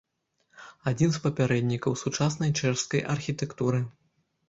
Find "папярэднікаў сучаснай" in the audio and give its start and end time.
1.27-2.57